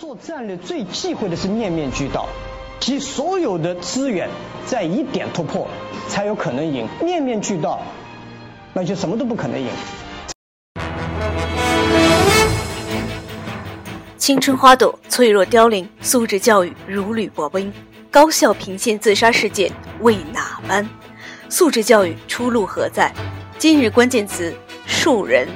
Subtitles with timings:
[0.00, 2.28] 做战略最忌讳的是面面俱到，
[2.78, 4.30] 集所有的资源
[4.64, 5.66] 在一点突破
[6.06, 6.86] 才有可能赢。
[7.02, 7.82] 面面俱到，
[8.72, 9.66] 那就什么都不可能赢。
[14.16, 17.72] 青春花朵脆弱凋零，素质教育如履薄冰，
[18.08, 19.68] 高校频现自杀事件
[20.00, 20.86] 为哪般？
[21.48, 23.12] 素质教育出路何在？
[23.58, 24.54] 今日关键词：
[24.86, 25.48] 树人。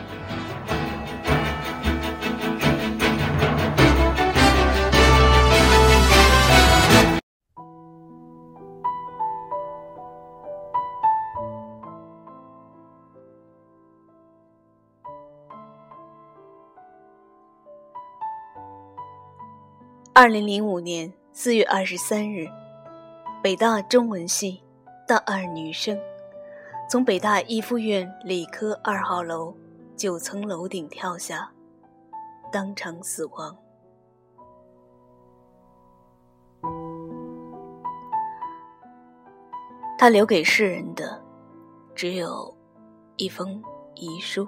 [20.22, 22.46] 二零零五年四月二十三日，
[23.42, 24.62] 北大中文系
[25.04, 25.98] 大二女生
[26.88, 29.52] 从北大一附院理科二号楼
[29.96, 31.50] 九层楼顶跳下，
[32.52, 33.58] 当场死亡。
[39.98, 41.20] 她留给世人的
[41.96, 42.56] 只有
[43.16, 43.60] 一封
[43.96, 44.46] 遗书。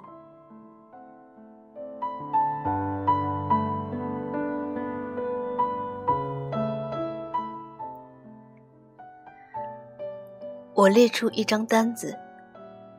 [10.85, 12.15] 我列出一张单子，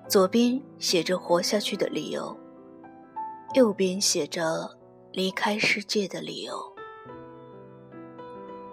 [0.08, 2.36] 左边写着活下去的理由，
[3.54, 4.68] 右边写着
[5.12, 6.52] 离开世界的理由。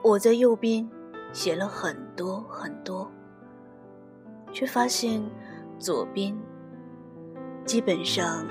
[0.01, 0.89] 我在右边
[1.31, 3.07] 写了很多很多，
[4.51, 5.23] 却发现
[5.77, 6.35] 左边
[7.65, 8.47] 基本上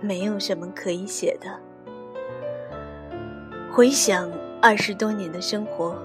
[0.00, 1.60] 没有什么可以写的。
[3.70, 4.28] 回想
[4.60, 5.96] 二十多年的生活，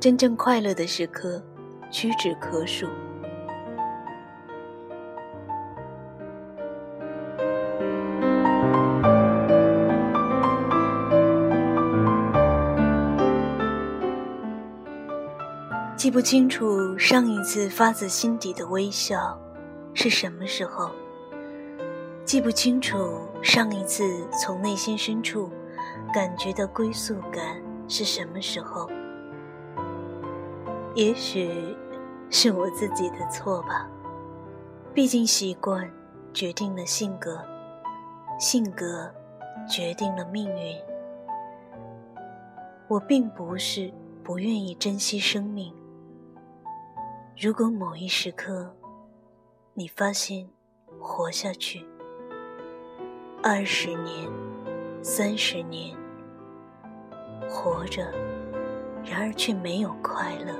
[0.00, 1.42] 真正快乐的时刻。
[1.92, 2.86] 屈指可数。
[16.00, 19.38] 记不清楚上一次发自心底的微笑
[19.92, 20.90] 是什么时候，
[22.24, 25.50] 记不清楚上一次从内心深处
[26.10, 28.88] 感觉到归宿感是什么时候。
[30.94, 31.76] 也许
[32.30, 33.86] 是我自己的错吧，
[34.94, 35.86] 毕竟习惯
[36.32, 37.38] 决定了性格，
[38.38, 39.12] 性格
[39.68, 40.74] 决定了命运。
[42.88, 43.92] 我并不是
[44.24, 45.70] 不愿意珍惜生命。
[47.42, 48.70] 如果某一时刻，
[49.72, 50.46] 你发现
[51.00, 51.82] 活下去，
[53.42, 54.30] 二十年、
[55.02, 55.96] 三十年，
[57.48, 58.12] 活着，
[59.02, 60.54] 然而却没有快乐。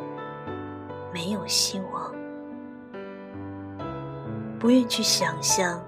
[1.12, 2.14] 没有希望，
[4.58, 5.84] 不愿去想象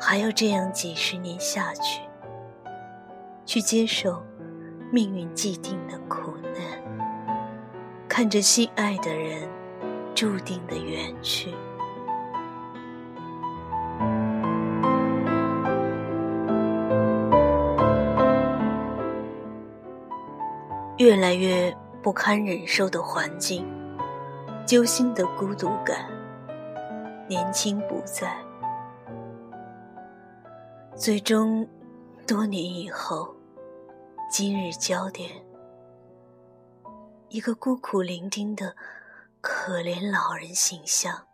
[0.00, 2.00] 还要这样几十年下去，
[3.44, 4.24] 去接受
[4.90, 7.36] 命运既定的苦难，
[8.08, 9.46] 看着心爱的人
[10.18, 11.54] 注定的远去，
[20.96, 23.64] 越来越不堪忍受的环境。
[24.66, 26.10] 揪心的孤独感，
[27.28, 28.36] 年轻不在，
[30.96, 31.64] 最终
[32.26, 33.32] 多年以后，
[34.28, 35.30] 今日焦点，
[37.28, 38.74] 一个孤苦伶仃的
[39.40, 41.26] 可怜老人形象，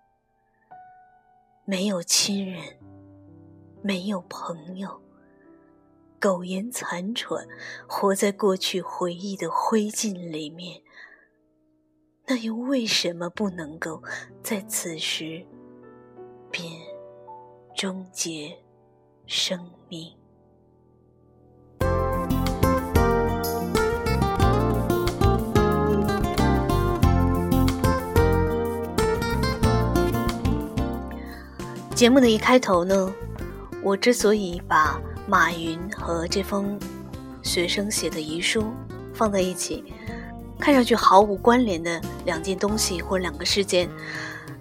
[1.65, 2.78] 没有亲人，
[3.82, 5.00] 没有朋友，
[6.20, 7.47] 苟延残喘，
[7.88, 10.82] 活在过去回忆的灰烬里面。
[12.26, 14.03] 那又为什么不能够
[14.42, 15.47] 在此时
[16.50, 16.81] 便
[17.75, 18.59] 终结
[19.26, 20.15] 生命？
[31.94, 33.15] 节目的一开头呢，
[33.81, 36.77] 我之所以把马云和这封
[37.41, 38.65] 学生写的遗书
[39.15, 39.84] 放在一起。
[40.59, 43.89] 看上去毫无关联的两件东西或两个事件，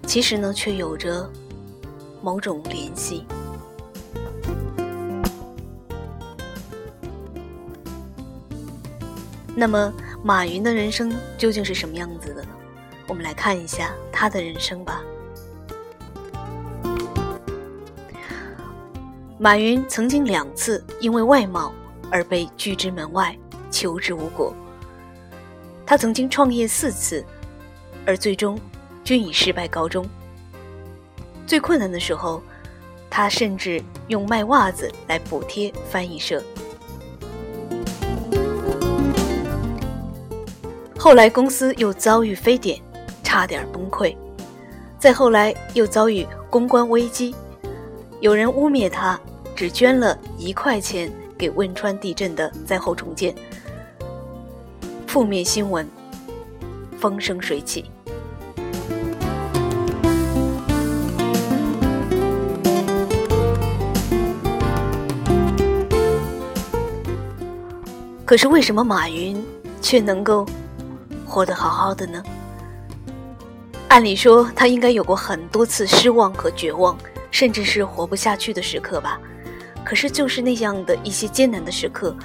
[0.06, 1.28] 其实呢却有着
[2.22, 3.26] 某种联系。
[9.56, 9.92] 那么，
[10.22, 12.48] 马云的人生究竟是什么样子的呢？
[13.08, 15.02] 我们来看一下他的人生吧。
[19.36, 21.72] 马云曾经两次因为外貌
[22.08, 23.36] 而被拒之门外，
[23.68, 24.54] 求之无果。
[25.84, 27.24] 他曾经创业四次，
[28.06, 28.56] 而最终
[29.02, 30.06] 均以失败告终。
[31.48, 32.40] 最困难的时候，
[33.10, 36.40] 他甚至用卖袜子来补贴翻译社。
[40.96, 42.80] 后来公司又遭遇非典，
[43.24, 44.16] 差点崩溃。
[44.96, 47.34] 再后来又遭遇公关危机，
[48.20, 49.20] 有人污蔑他
[49.54, 53.34] 只捐了一块钱给汶川地震的灾后重建，
[55.06, 55.86] 负面新闻
[56.98, 57.84] 风生水起。
[68.24, 69.44] 可是为什么马云
[69.82, 70.46] 却能够
[71.26, 72.22] 活得好好的呢？
[73.88, 76.96] 按理说，他应该有过很多次失望和绝望，
[77.34, 79.20] 甚至是活不下去的时刻吧。
[79.84, 82.16] 可是，就是那样的一些艰难的时刻，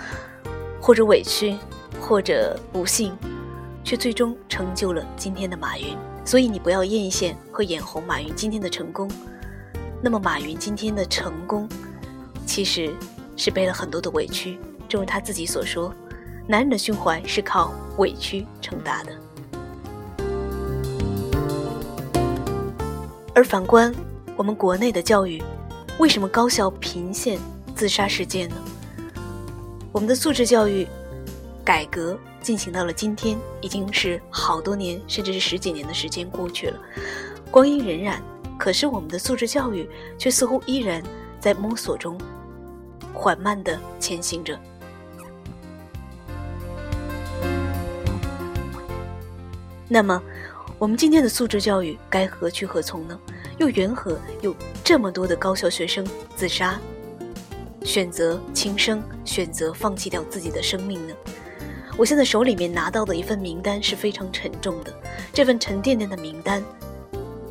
[0.79, 1.57] 或者委屈，
[1.99, 3.17] 或者不幸，
[3.83, 5.97] 却最终成就了今天的马云。
[6.23, 9.09] 所以，你不要艳羡和眼红马云今天的成功。
[9.99, 11.67] 那么，马云今天的成功，
[12.45, 12.93] 其实
[13.35, 14.59] 是背了很多的委屈。
[14.87, 15.91] 正如他自己所说，
[16.45, 19.11] 男人的胸怀是靠委屈撑大的。
[23.33, 23.91] 而反观
[24.39, 25.43] 我们国内的教育，
[25.97, 27.37] 为什么高校频现
[27.75, 28.55] 自杀事件呢？
[29.91, 30.87] 我们的素质教育
[31.61, 36.79] 改革进行到了今天，已经是好多年，甚至是十几年的时间过去了，
[37.51, 38.15] 光阴荏苒，
[38.57, 41.03] 可是我们的素质教育却似乎依然
[41.41, 42.17] 在摸索中，
[43.13, 44.57] 缓慢地前行着。
[49.89, 50.23] 那么。
[50.77, 53.19] 我们今天的素质教育该何去何从呢？
[53.59, 56.79] 又缘何有这么多的高校学生自杀，
[57.83, 61.13] 选择轻生，选择放弃掉自己的生命呢？
[61.97, 64.93] 我现在手里面拿到的一份名单是非常沉重的，
[65.33, 66.63] 这份沉甸甸的名单，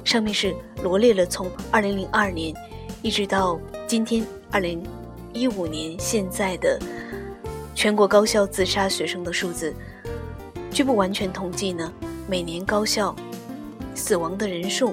[0.02, 2.54] 上面是罗列了从2002年
[3.02, 6.80] 一直到今天2015年现在的
[7.74, 9.74] 全国高校自杀学生的数字。
[10.70, 11.92] 据不完全统计呢。
[12.30, 13.16] 每年高校
[13.94, 14.92] 死亡的人数，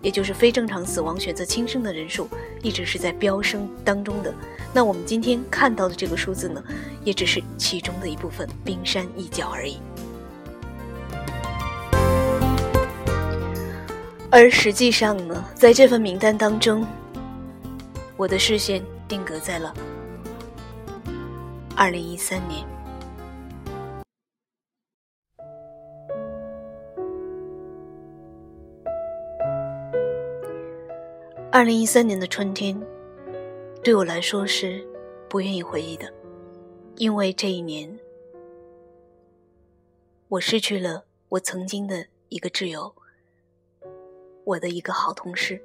[0.00, 2.28] 也就是非正常死亡、选择轻生的人数，
[2.62, 4.32] 一直是在飙升当中的。
[4.72, 6.62] 那我们今天看到的这个数字呢，
[7.02, 9.78] 也只是其中的一部分，冰山一角而已。
[14.30, 16.86] 而实际上呢，在这份名单当中，
[18.16, 19.74] 我的视线定格在了
[21.74, 22.77] 二零一三年。
[31.58, 32.80] 二零一三年的春天，
[33.82, 34.80] 对我来说是
[35.28, 36.08] 不愿意回忆的，
[36.94, 37.98] 因为这一年，
[40.28, 42.94] 我失去了我曾经的一个挚友，
[44.44, 45.60] 我的一个好同事。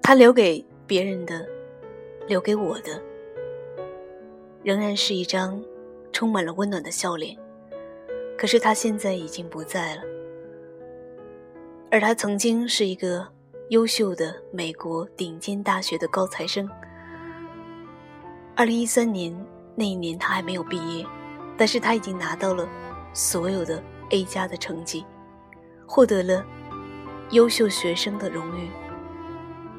[0.00, 1.44] 他留给别人的，
[2.28, 3.02] 留给我的，
[4.62, 5.60] 仍然是一张
[6.12, 7.36] 充满了温暖的笑脸。
[8.40, 10.02] 可是他现在已经不在了，
[11.90, 13.28] 而他曾经是一个
[13.68, 16.66] 优秀的美国顶尖大学的高材生。
[18.56, 19.30] 二零一三年
[19.74, 21.04] 那一年，他还没有毕业，
[21.58, 22.66] 但是他已经拿到了
[23.12, 25.04] 所有的 A 加的成绩，
[25.86, 26.42] 获得了
[27.32, 28.70] 优秀学生的荣誉，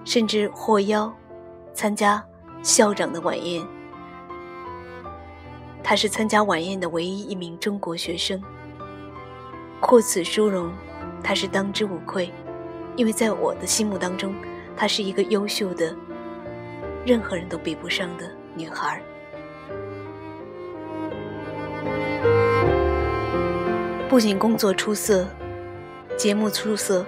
[0.05, 1.11] 甚至获邀
[1.73, 2.23] 参加
[2.61, 3.65] 校长的晚宴。
[5.83, 8.41] 他是参加晚宴的唯一一名中国学生，
[9.81, 10.71] 获此殊荣，
[11.21, 12.31] 他是当之无愧，
[12.95, 14.33] 因为在我的心目当中，
[14.77, 15.93] 她是一个优秀的、
[17.05, 19.01] 任何人都比不上的女孩。
[24.07, 25.27] 不仅工作出色，
[26.17, 27.05] 节目出色，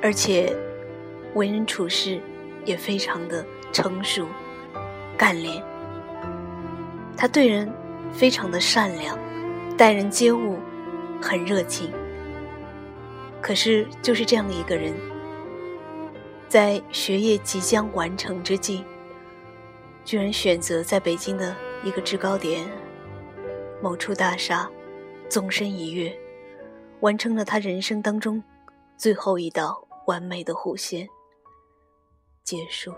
[0.00, 0.54] 而且
[1.34, 2.20] 为人处事
[2.64, 4.26] 也非常的成熟、
[5.16, 5.60] 干练。
[7.16, 7.72] 他对人。
[8.14, 9.18] 非常的善良，
[9.76, 10.58] 待人接物
[11.20, 11.92] 很热情。
[13.42, 14.94] 可是就是这样的一个人，
[16.48, 18.82] 在学业即将完成之际，
[20.04, 22.66] 居然选择在北京的一个制高点
[23.82, 24.70] 某处大厦，
[25.28, 26.10] 纵身一跃，
[27.00, 28.42] 完成了他人生当中
[28.96, 31.06] 最后一道完美的弧线，
[32.42, 32.94] 结束。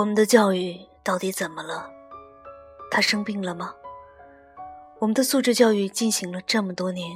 [0.00, 1.90] 我们的教育到底怎么了？
[2.90, 3.74] 他生病了吗？
[4.98, 7.06] 我们的素质教育进行了这么多年，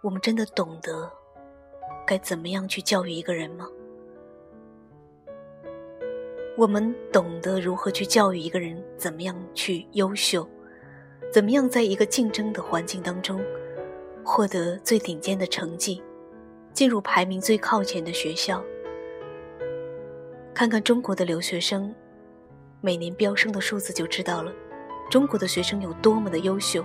[0.00, 1.12] 我们真的懂得
[2.06, 3.68] 该怎么样去教育一个人吗？
[6.56, 10.48] 我们懂得如何去教育一个人，怎么样去优秀，
[11.30, 13.38] 怎么样在一个竞争的环境当中
[14.24, 16.02] 获得最顶尖的成绩，
[16.72, 18.64] 进入排名最靠前的学校。
[20.58, 21.94] 看看中国的留学生
[22.80, 24.52] 每年飙升的数字，就知道了
[25.08, 26.84] 中国的学生有多么的优秀，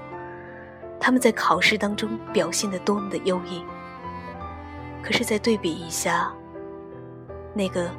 [0.99, 3.63] 他们在考试当中表现的多么的优异。
[5.01, 6.31] 可是再对比一下，
[7.55, 7.89] 那个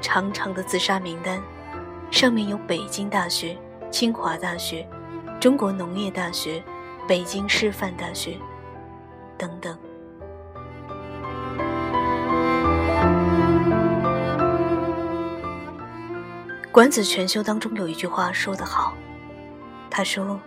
[0.00, 1.42] 长长的自杀名单，
[2.12, 3.58] 上面有北京大学、
[3.90, 4.88] 清华大学、
[5.40, 6.62] 中国农业大学、
[7.08, 8.36] 北京师范大学
[9.36, 9.74] 等等。
[16.74, 18.96] 《管子·全修》当中有一句话说得好，
[19.88, 20.40] 他说。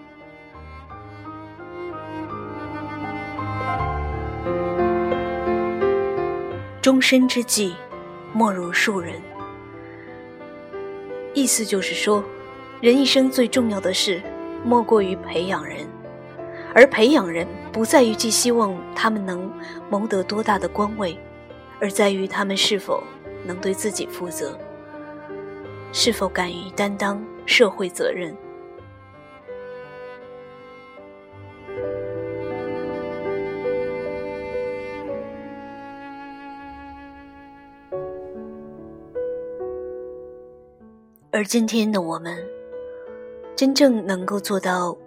[6.81, 7.73] 终身之计，
[8.33, 9.21] 莫如树人。
[11.33, 12.21] 意思就是说，
[12.81, 14.21] 人一生最重要的事，
[14.65, 15.87] 莫过于培养人。
[16.75, 19.49] 而培养人，不在于寄希望他们能
[19.89, 21.17] 谋得多大的官位，
[21.79, 23.01] 而在于他们是否
[23.45, 24.59] 能对自己负责，
[25.91, 28.35] 是否敢于担当社会责任。
[41.31, 42.35] 而今天的我们，
[43.55, 44.97] 真正能够做到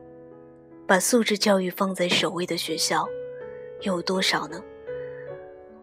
[0.87, 3.05] 把素质教育放在首位的学校，
[3.81, 4.63] 有多少呢？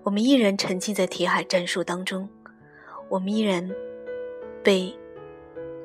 [0.04, 2.30] 我们依然沉浸在题海战术当中，
[3.10, 3.70] 我们依然
[4.68, 4.94] 被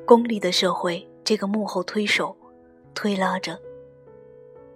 [0.05, 2.35] 功利的社会这个幕后推手
[2.93, 3.57] 推拉着，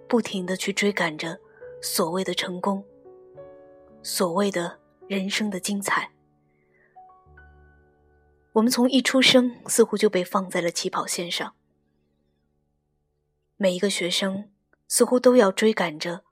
[0.08, 1.38] 不停的去追赶着
[1.82, 2.82] 所谓的成功，
[4.02, 6.10] 所谓的人生的精彩。
[8.54, 11.54] 我们从一出生似乎就被放在了起跑线上，
[13.58, 14.50] 每一个学生
[14.86, 16.24] 似乎都要追赶着，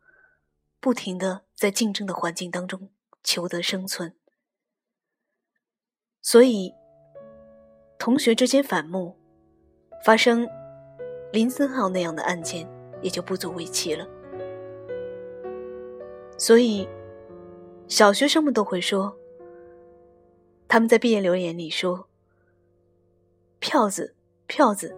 [0.81, 2.91] 不停的在竞争的环境当中
[3.23, 4.17] 求得生存，
[6.23, 6.73] 所以
[7.99, 9.17] 同学之间反目，
[10.05, 10.49] 发生
[11.33, 12.69] 林森浩那样的案件
[13.01, 14.07] 也就不足为奇了。
[16.39, 16.89] 所以
[17.89, 19.17] 小学生们都会说，
[20.69, 22.09] 他们在毕业留言里说。
[23.59, 24.15] 票子，
[24.47, 24.95] 票子，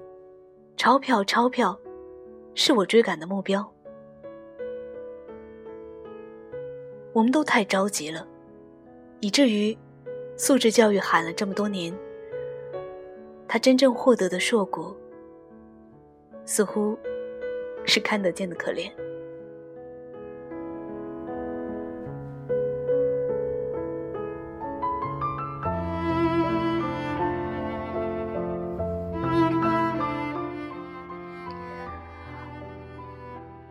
[0.76, 1.78] 钞票，钞票，
[2.54, 3.72] 是我追赶的目标。
[7.12, 8.26] 我们都太着急了，
[9.20, 9.78] 以至于
[10.36, 11.96] 素质教育喊了这么多年，
[13.48, 14.94] 他真正获得的硕果，
[16.44, 16.96] 似乎
[17.86, 18.92] 是看得见的可怜。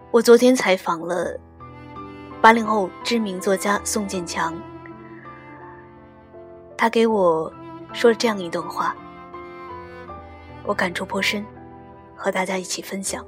[0.10, 1.39] 我昨天采访了
[2.41, 4.60] 八零后知名作家宋建强，
[6.75, 7.53] 他给我
[7.93, 8.96] 说了这样一段话，
[10.68, 11.44] 我感触颇深，
[12.16, 13.26] 和大家一起分享。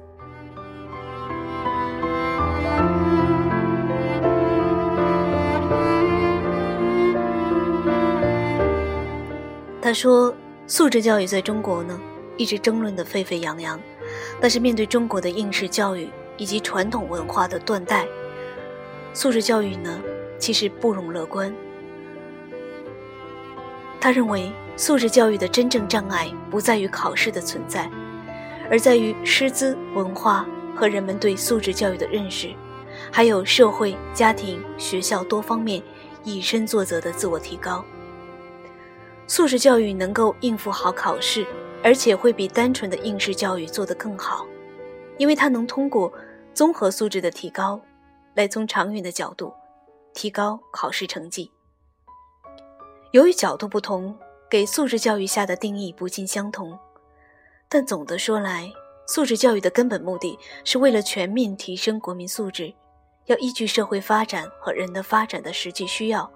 [9.82, 10.32] 他说，
[10.66, 11.98] 素质教育在中国呢，
[12.36, 13.80] 一直争论的沸沸扬扬，
[14.40, 16.08] 但是面对中国的应试教育。
[16.40, 18.08] 以及传统文化的断代，
[19.12, 20.00] 素质教育呢，
[20.38, 21.54] 其实不容乐观。
[24.00, 27.90] 他认为，素质教育的真正障碍不在于考试的存在，
[28.70, 32.54] 而在于师资、文化和人们对素质教育的认识，
[33.12, 35.82] 还有社会、家庭、学校多方面
[36.24, 37.84] 以身作则的自我提高。
[39.26, 41.46] 素质教育能够应付好考试，
[41.84, 44.46] 而且会比单纯的应试教育做得更好，
[45.18, 46.12] 因为它能通过。
[46.52, 47.80] 综合素质的提高，
[48.34, 49.54] 来从长远的角度
[50.12, 51.48] 提高考试成绩。
[53.12, 54.16] 由于角度不同，
[54.48, 56.78] 给素质教育下的定义不尽相同。
[57.68, 58.72] 但总的说来，
[59.04, 62.72] 素质教育的根本目的是为了全面提升国民素质，
[63.26, 66.30] 要依据社会发展和人的发展的实际需要，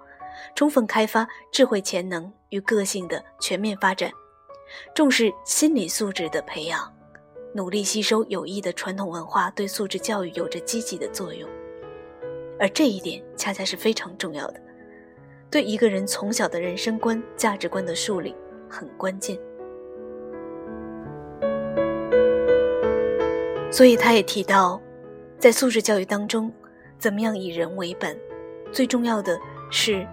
[0.53, 4.11] 充分开发智慧潜能与个性的全面发展，
[4.93, 6.93] 重视心理素质的培养。
[7.53, 11.49] 努力吸收有益的传统文化，对素质教育有着积极的作用，
[12.59, 14.59] 而这一点恰恰是非常重要的，
[15.55, 18.35] 对一个人从小的人生观、价值观的树立
[18.69, 19.39] 很关键。
[23.71, 24.81] 所以，他也提到，
[25.39, 26.51] 在素质教育当中，
[26.99, 28.19] 怎么样以人为本，
[28.69, 29.39] 最重要的
[29.71, 30.05] 是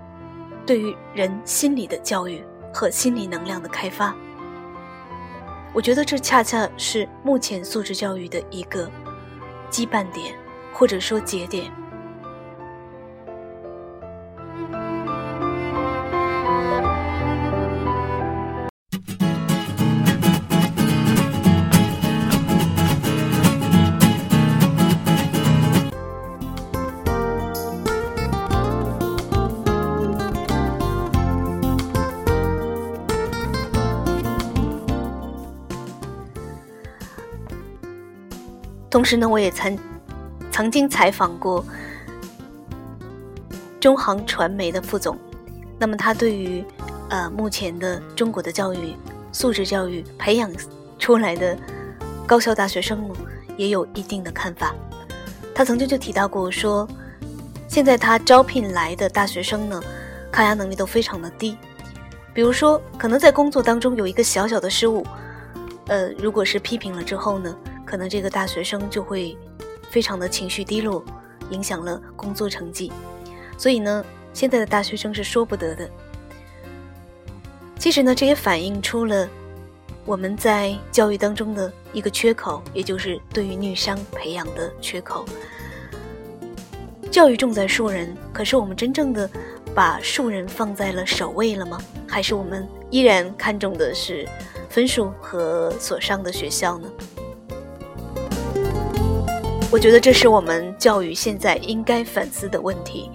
[0.64, 2.40] 对于人心理的教育
[2.72, 4.14] 和心理能量的开发。
[5.74, 8.88] 我觉得这恰恰是目前素质教育的一个
[9.72, 10.38] 羁绊点，
[10.72, 11.64] 或者说节点。
[39.02, 39.76] 同时呢，我也曾
[40.52, 41.64] 曾经采访过
[43.80, 45.18] 中航传媒的副总，
[45.76, 46.64] 那么他对于
[47.10, 48.96] 呃目前的中国的教育
[49.32, 50.48] 素质教育培养
[51.00, 51.58] 出来的
[52.28, 53.14] 高校大学生呢，
[53.56, 54.72] 也有一定的看法。
[55.52, 56.86] 他曾经就提到过说，
[57.66, 59.82] 现在他招聘来的大学生呢，
[60.30, 61.56] 抗压能力都非常的低，
[62.32, 65.04] 比如说可能在工作当中有一个小小的失误，
[65.88, 67.52] 呃，如果是批评了之后呢？
[67.92, 69.36] 可能这个大学生就会
[69.90, 71.04] 非常的情绪低落，
[71.50, 72.90] 影响了工作成绩。
[73.58, 75.86] 所以呢，现在的大学生是说不得的。
[77.78, 79.28] 其实呢，这也反映出了
[80.06, 85.26] 我们在教育当中的一个缺口，也就是对于女商培养的缺口。
[87.10, 89.28] 教育重在树人，可是我们真正的
[89.74, 91.78] 把树人放在了首位了吗？
[92.08, 94.26] 还是我们依然看重的是
[94.70, 96.90] 分数和所上的学校呢？
[99.72, 103.10] 我觉得这是我们教育现在应该反思的问题。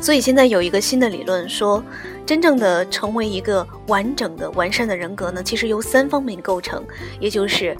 [0.00, 1.82] 所以现在有一个新的理论说，
[2.24, 6.84] 真正的成为一个完整的、完善的人格呢，其实由三方面构成，
[7.18, 7.76] 也就是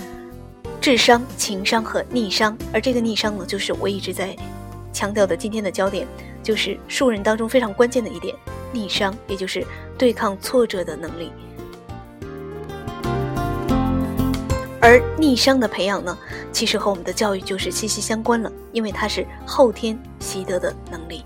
[0.81, 2.59] 智商、情商和逆商。
[2.73, 4.35] 而这个逆商呢，就是我一直在
[4.93, 6.05] 强调的今天的焦点，
[6.43, 8.35] 就是数人当中非常关键的一点——
[8.75, 9.65] 逆商，也就是
[9.97, 11.31] 对抗挫折的能力。
[14.87, 16.15] 而逆商的培养呢，
[16.53, 21.25] 其实和我们的教育就是息息相关了，因为它是后天习得的能力。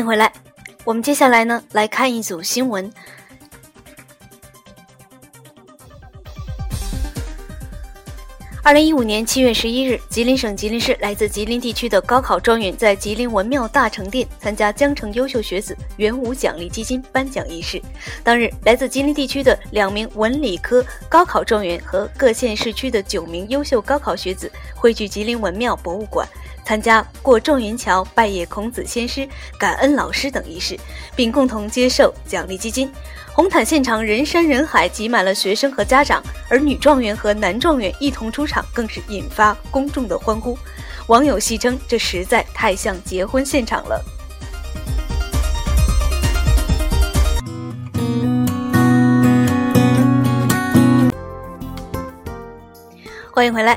[0.00, 0.32] 迎回来，
[0.84, 2.90] 我们接下来呢来看一组新闻。
[8.62, 17.82] 二零一五年七月十一日，吉林省吉林市来自吉林地区的高考状元在吉林文庙大成殿参加江城优秀学子元武奖励基金颁奖仪式。
[18.22, 26.28] 当日，来自吉林地区的两名文理科高考状元和各县市区的九名优秀高考学子汇聚吉林文庙博物馆，
[26.70, 29.28] 参加过状元桥、拜谒孔子先师、
[29.58, 30.78] 感恩老师等仪式，
[31.16, 32.88] 并共同接受奖励基金。
[33.32, 40.56] 红毯现场人山人海，挤满了学生和家长，而女状元和男状元一同出场，更是引发公众的欢呼。
[41.08, 44.00] 网友戏称，这实在太像结婚现场了。
[53.32, 53.76] 欢迎回来。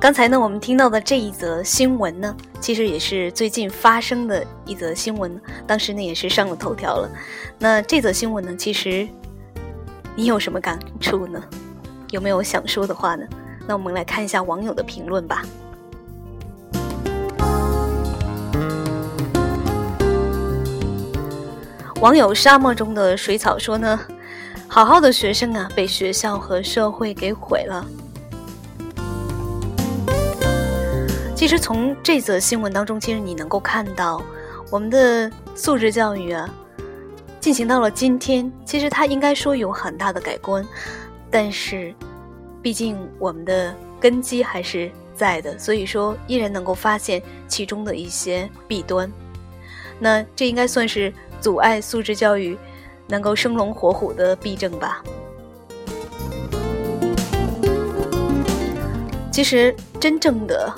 [0.00, 7.10] 刚才呢，我们听到的这一则新闻呢，其实也是最近发生的一则新闻，当时呢也是上了头条了。
[7.58, 9.06] 那这则新闻呢，其实
[10.16, 11.38] 你有什么感触呢？
[12.08, 13.26] 有没有想说的话呢？
[13.68, 15.42] 那我们来看一下网友的评论吧。
[22.00, 24.00] 网友沙漠中的水草说呢，
[24.66, 27.84] 好好的学生啊，被学校和社会给毁了。
[31.40, 34.22] 其实从这则新闻当中，其实你能够看到，
[34.70, 36.46] 我们的素质教育啊，
[37.40, 40.62] 进行到了今天，其实它应该说有很大的改观，
[41.30, 41.94] 但是，
[42.60, 49.10] 毕竟我们的根基还是在的，所以说依然能够发现其中的一些弊端。
[49.98, 52.54] 那这应该算是阻碍素质教育
[53.06, 55.02] 能够生龙活虎的弊症吧。
[59.32, 60.70] 其实真正的。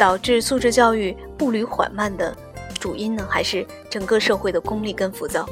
[0.00, 2.34] 导致素质教育步履缓慢的
[2.78, 5.46] 主因呢，还是整个社会的功利跟浮躁。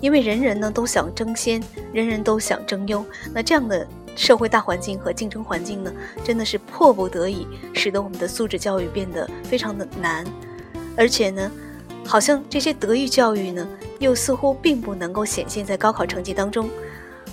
[0.00, 5.92] 因为人人呢都想争先，人人都想争优，那这样的社会大环境和竞争环境呢，
[6.24, 10.26] 真的是迫不得已，使得我们的素质教育变得非常的难。
[10.96, 11.48] 而且呢，
[12.04, 13.64] 好像这些德育教育呢，
[14.00, 16.68] 又似乎并不能够显现在高考成绩当中，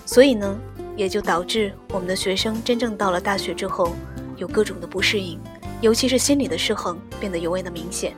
[0.06, 0.56] 所以呢，
[0.95, 3.95] 也就导致我们的学生真正到了大学之后，
[4.36, 5.39] 有各种的不适应。
[5.82, 8.13] 尤其是心理的失衡变得尤为的明显。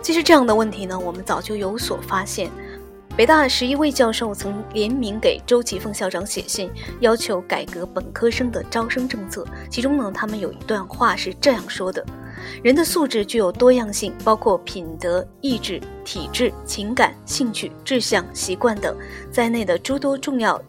[0.00, 2.50] 其实这样的问题呢，我们早就有所发现。
[3.14, 9.46] 北大十一位教授曾联名给周其凤校长写信，要求改革本科生的招生政策。
[9.70, 12.04] 其中呢，他们有一段话是这样说的。
[12.62, 18.96] 人的素质具有多样性，包括品德、意志、体质、情感、兴趣、志向、习惯等
[19.30, 20.60] 在内的诸多重要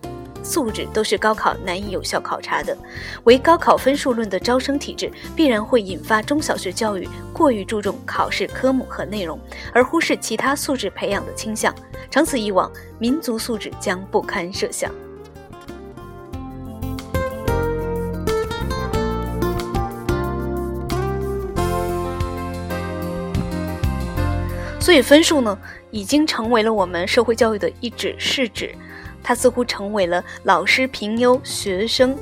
[0.42, 2.78] 素质，都是高考难以有效考察的。
[3.24, 9.40] 唯高考分数论的招生体制，必然会引发中小学教育过于注重考试科目和内容，
[9.74, 11.74] 而忽视其他素质培养的倾向。
[12.12, 14.92] 长此以往，民族素质将不堪设想。
[24.84, 25.58] 所以分数呢，
[25.92, 28.76] 已经成为了我们社会教育的一纸试纸，
[29.24, 32.14] 它似乎成为了老师评优学生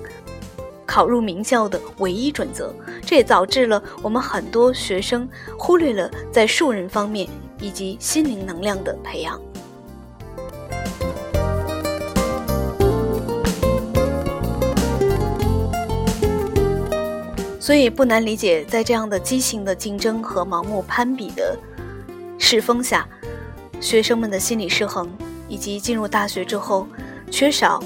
[0.86, 2.72] 考入名校的唯一准则。
[3.04, 7.28] 这也导致了我们很多学生忽略了在数人方面
[7.60, 9.42] 以及心灵能量的培养。
[17.60, 21.58] 所以不难理解，在这样的畸形的竞争和盲目攀比的。
[22.44, 23.08] 世风下，
[23.80, 25.08] 学生们的心理失衡，
[25.48, 26.88] 以及进入大学之后
[27.30, 27.82] 缺少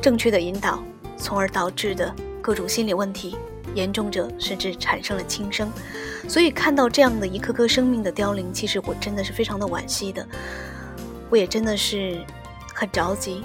[0.00, 0.82] 正确的引导，
[1.18, 3.36] 从而导致的各种心理问题，
[3.74, 5.70] 严重者甚至产生了轻生。
[6.26, 10.26] 所以看到这样的一颗颗生命的凋零，其实我真的是非常的惋惜的。
[11.28, 12.18] 我也真的是
[12.74, 13.44] 很着急，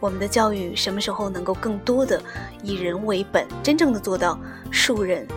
[0.00, 2.20] 我们的教育什么时候能够更多的
[2.62, 4.40] 以人为本，真正的做到
[4.72, 5.28] 树人，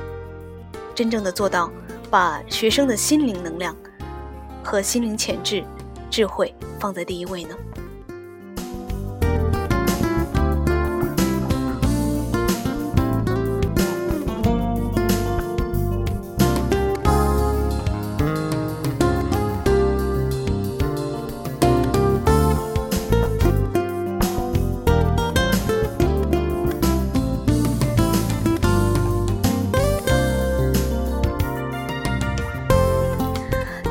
[0.95, 1.69] 真正的做到
[2.09, 3.75] 把学生的心灵能量。
[4.67, 5.63] 和心灵潜质、
[6.11, 7.55] 智慧放在第一位呢？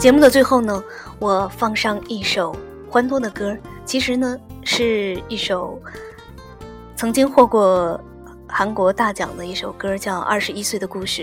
[0.06, 0.84] 节目的最后呢，
[1.18, 2.54] 我放上一首
[2.88, 5.82] 欢脱的歌，其实呢是一首
[6.94, 8.00] 曾经获过
[8.46, 11.22] 韩国大奖的一首歌，叫《二十一岁的故事》。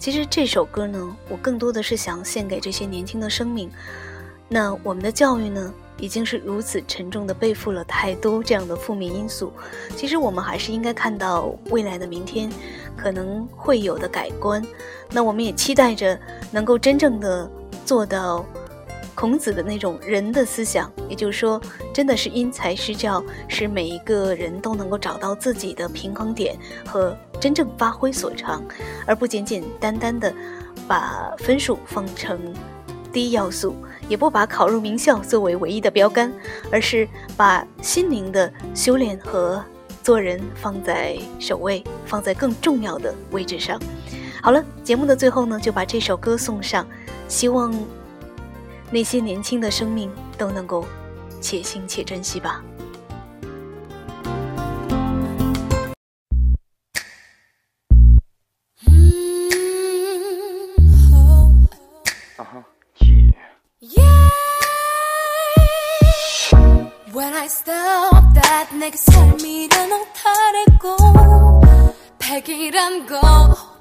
[0.00, 3.70] 其实这首歌呢，我更多的是想献给这些年轻的生命，
[4.48, 9.52] 那我们的教育呢，已经是如此沉重的背负了太多这样的负面因素。
[9.94, 12.50] 其实我们还是应该看到未来的明天
[12.96, 14.60] 可能会有的改观。
[15.12, 16.18] 那我们也期待着
[16.50, 17.48] 能够真正的
[17.84, 18.44] 做到。
[19.16, 21.60] 孔子的那种人的思想，也就是说，
[21.92, 28.60] 真的是因材施教，使每一个人都能够找到自己的平衡点和真正发挥所长，
[29.06, 30.34] 而不简简单单的
[30.88, 32.40] 把分数放成
[33.12, 33.76] 第一要素，
[34.08, 36.32] 也不把考入名校作为唯一的标杆，
[36.72, 39.64] 而是把心灵的修炼和
[40.02, 43.80] 做人放在首位，放在更重要的位置上。
[44.42, 46.84] 好了，节目的最后呢，就把这首歌送上，
[47.28, 47.72] 希望。
[48.94, 50.08] 那些年轻的生命
[50.38, 50.86] 都能够
[51.40, 52.62] 且行且珍惜吧。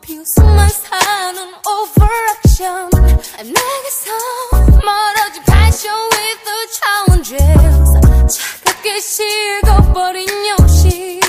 [0.04, 2.90] 비웃음만 사는 overreaction
[3.38, 4.12] 아, 내게서
[4.84, 6.64] 멀어지 passion with the
[9.94, 11.20] 버린 욕심.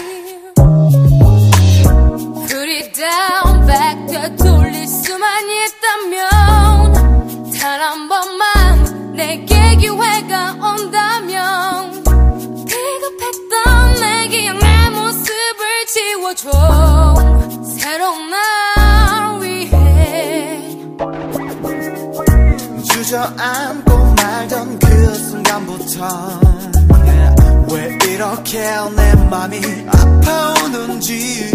[2.48, 6.28] Put it down back 되돌릴 수만 있다면
[7.58, 12.02] 단 한 번만 내게 기회가 온다면
[12.66, 16.83] 비겁했던 내 기억 내 모습을 지워줘.
[23.14, 26.40] 주저앉고 말던 그 순간부터
[27.70, 28.58] 왜 이렇게
[28.96, 31.48] 내 맘이 아파오는지?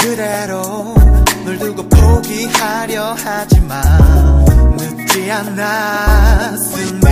[0.00, 0.92] 그대로
[1.44, 3.80] 널 두고 포기하려 하지만
[4.76, 7.02] 늦지 않았으니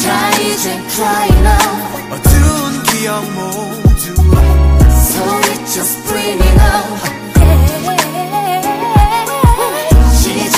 [0.00, 4.14] 자 이제 cry now 어두운 기억 모두
[4.90, 7.23] So it just bringing up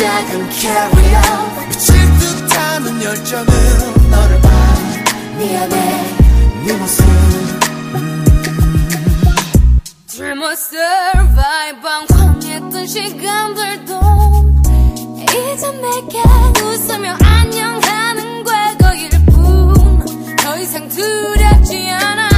[0.06, 3.46] 작은 carry on 미칠 듯하는 열정은
[4.08, 4.48] 너를 봐.
[5.36, 5.74] 미안해.
[6.64, 7.04] 네 모습.
[10.20, 14.00] of survive 방황했던 시간들도
[15.16, 16.22] 이제 내게
[16.62, 20.36] 웃으며 안녕하는 과거일 뿐.
[20.36, 22.35] 더 이상 두렵지 않아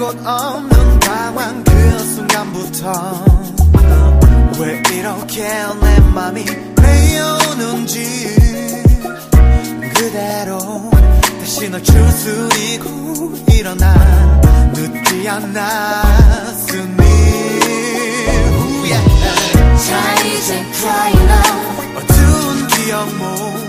[0.00, 3.24] 곳 없는 방황 그 순간부터
[4.58, 6.42] 왜 이렇게 내 맘이
[6.80, 8.34] 메어오는지
[9.94, 10.58] 그대로
[11.38, 13.92] 다시 널 추스리고 일어나
[14.72, 16.96] 늦지 않았으니
[19.86, 21.96] 자 이제 cry now.
[21.96, 23.59] 어두운 기억 모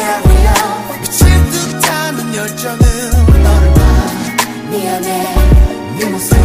[0.00, 2.78] carry on 미칠 듯하는 열정은
[3.42, 3.80] 너를 봐.
[4.70, 5.08] 미안해.
[5.98, 6.36] 네 모습.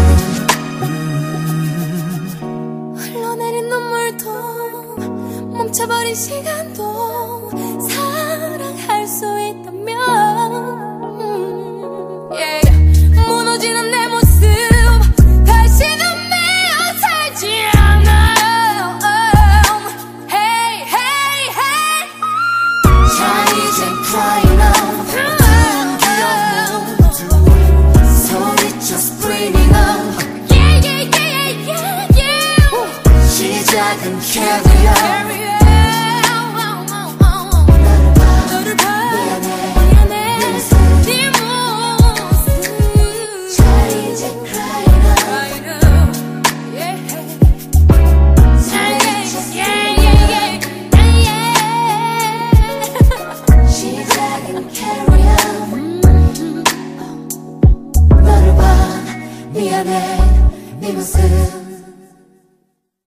[2.98, 4.96] 흘러내린 눈물도
[5.54, 7.45] 멈춰버린 시간도